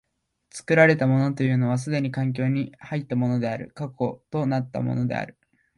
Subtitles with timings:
[0.49, 5.37] 作られたものというのは既に環境に入ったものである、過去となったものである。